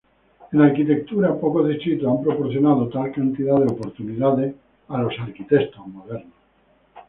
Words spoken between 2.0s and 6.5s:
han proporcionado tal cantidad de oportunidades a los arquitectos modernos.